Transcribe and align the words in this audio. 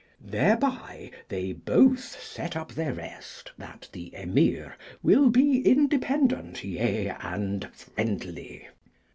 Thereby 0.19 1.11
they 1.29 1.53
both 1.53 2.19
set 2.19 2.55
up 2.57 2.71
their 2.71 2.91
rest 2.91 3.51
that 3.59 3.87
the 3.91 4.11
Emir 4.15 4.75
will 5.03 5.29
be 5.29 5.61
independent, 5.61 6.63
yea, 6.63 7.11
and 7.19 7.69
friendly. 7.71 8.67